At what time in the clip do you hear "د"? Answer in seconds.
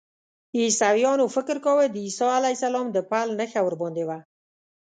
1.89-1.95, 2.91-2.97